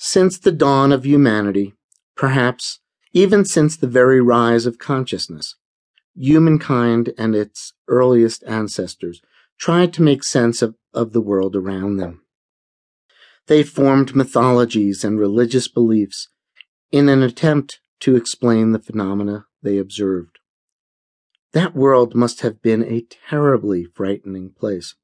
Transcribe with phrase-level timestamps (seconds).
[0.00, 1.74] Since the dawn of humanity,
[2.14, 2.78] perhaps
[3.12, 5.56] even since the very rise of consciousness,
[6.14, 9.20] humankind and its earliest ancestors
[9.58, 12.22] tried to make sense of, of the world around them.
[13.48, 16.28] They formed mythologies and religious beliefs
[16.92, 20.38] in an attempt to explain the phenomena they observed.
[21.54, 24.94] That world must have been a terribly frightening place.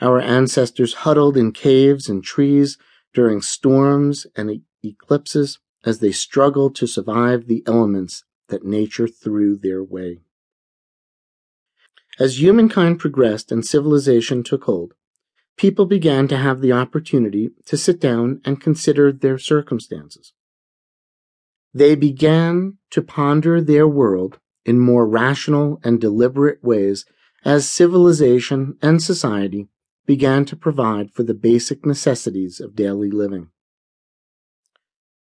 [0.00, 2.76] Our ancestors huddled in caves and trees
[3.12, 9.82] during storms and eclipses as they struggled to survive the elements that nature threw their
[9.82, 10.20] way.
[12.18, 14.94] As humankind progressed and civilization took hold,
[15.56, 20.32] people began to have the opportunity to sit down and consider their circumstances.
[21.72, 27.06] They began to ponder their world in more rational and deliberate ways
[27.44, 29.68] as civilization and society
[30.10, 33.48] began to provide for the basic necessities of daily living.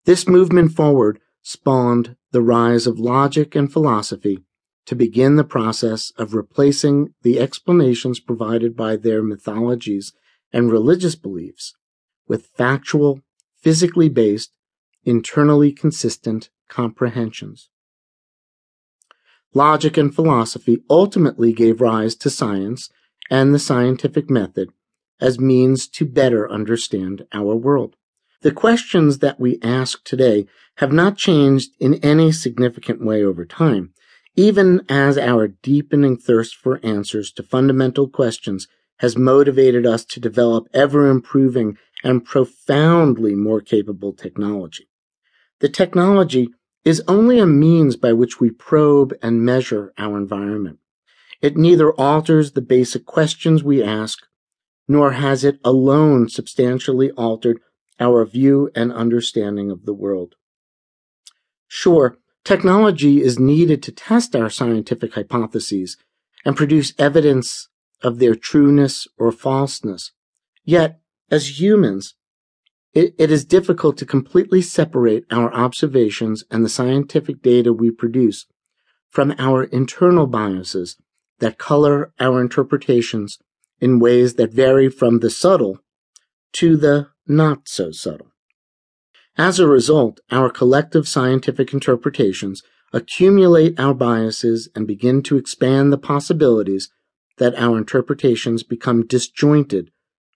[0.04, 4.42] This movement forward spawned the rise of logic and philosophy
[4.86, 10.12] to begin the process of replacing the explanations provided by their mythologies
[10.52, 11.76] and religious beliefs
[12.26, 13.20] with factual,
[13.56, 14.50] physically based,
[15.04, 17.70] internally consistent comprehensions.
[19.52, 22.90] Logic and philosophy ultimately gave rise to science
[23.30, 24.70] and the scientific method
[25.20, 27.96] as means to better understand our world.
[28.42, 33.94] The questions that we ask today have not changed in any significant way over time,
[34.36, 40.66] even as our deepening thirst for answers to fundamental questions has motivated us to develop
[40.74, 44.88] ever improving and profoundly more capable technology.
[45.60, 46.50] The technology
[46.84, 50.78] is only a means by which we probe and measure our environment.
[51.44, 54.18] It neither alters the basic questions we ask,
[54.88, 57.60] nor has it alone substantially altered
[58.00, 60.36] our view and understanding of the world.
[61.68, 65.98] Sure, technology is needed to test our scientific hypotheses
[66.46, 67.68] and produce evidence
[68.02, 70.12] of their trueness or falseness.
[70.64, 70.98] Yet,
[71.30, 72.14] as humans,
[72.94, 78.46] it, it is difficult to completely separate our observations and the scientific data we produce
[79.10, 80.96] from our internal biases
[81.40, 83.38] that color our interpretations
[83.80, 85.78] in ways that vary from the subtle
[86.52, 88.28] to the not so subtle.
[89.36, 92.62] As a result, our collective scientific interpretations
[92.92, 96.90] accumulate our biases and begin to expand the possibilities
[97.38, 99.90] that our interpretations become disjointed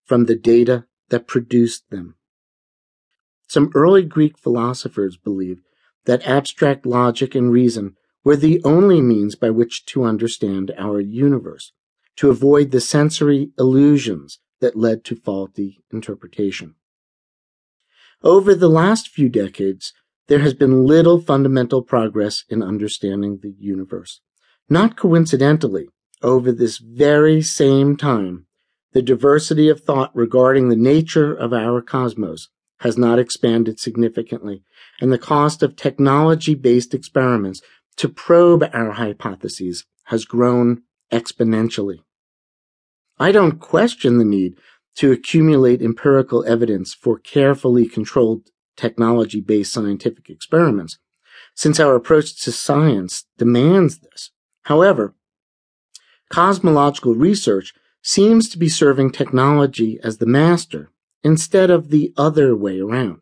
[0.04, 2.16] from the data that produced them.
[3.46, 5.62] Some early Greek philosophers believed
[6.06, 11.72] that abstract logic and reason were the only means by which to understand our universe,
[12.16, 16.74] to avoid the sensory illusions that led to faulty interpretation.
[18.22, 19.92] Over the last few decades,
[20.26, 24.20] there has been little fundamental progress in understanding the universe.
[24.68, 25.88] Not coincidentally,
[26.22, 28.46] over this very same time,
[28.92, 32.48] the diversity of thought regarding the nature of our cosmos
[32.80, 34.62] has not expanded significantly,
[35.00, 37.60] and the cost of technology based experiments
[37.98, 40.82] to probe our hypotheses has grown
[41.12, 41.98] exponentially.
[43.18, 44.54] I don't question the need
[44.96, 50.98] to accumulate empirical evidence for carefully controlled technology based scientific experiments,
[51.54, 54.30] since our approach to science demands this.
[54.62, 55.14] However,
[56.30, 60.90] cosmological research seems to be serving technology as the master
[61.24, 63.20] instead of the other way around.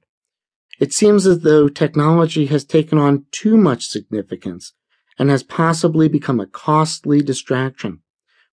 [0.79, 4.75] It seems as though technology has taken on too much significance
[5.19, 8.01] and has possibly become a costly distraction,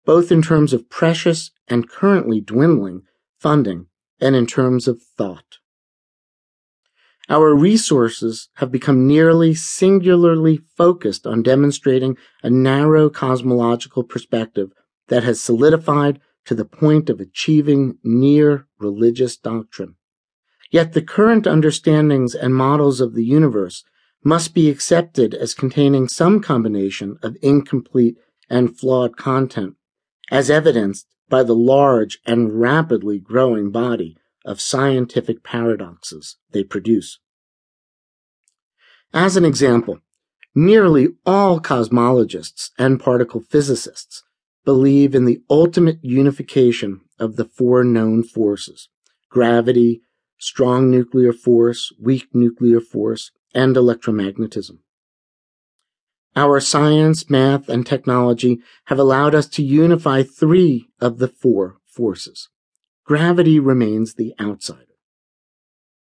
[0.05, 3.01] both in terms of precious and currently dwindling
[3.39, 3.87] funding
[4.21, 5.57] and in terms of thought.
[7.29, 14.71] Our resources have become nearly singularly focused on demonstrating a narrow cosmological perspective
[15.07, 19.95] that has solidified to the point of achieving near religious doctrine.
[20.73, 23.83] Yet the current understandings and models of the universe
[24.23, 28.17] must be accepted as containing some combination of incomplete
[28.49, 29.75] and flawed content,
[30.31, 37.19] as evidenced by the large and rapidly growing body of scientific paradoxes they produce.
[39.13, 39.99] As an example,
[40.55, 44.23] nearly all cosmologists and particle physicists
[44.65, 48.89] believe in the ultimate unification of the four known forces
[49.29, 50.01] gravity,
[50.43, 54.79] strong nuclear force, weak nuclear force, and electromagnetism.
[56.35, 62.49] Our science, math, and technology have allowed us to unify three of the four forces.
[63.05, 64.92] Gravity remains the outsider.